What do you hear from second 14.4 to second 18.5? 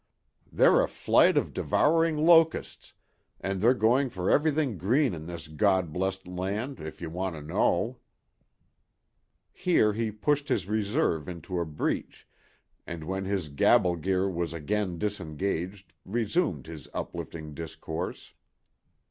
again disengaged resumed his uplifting discourse.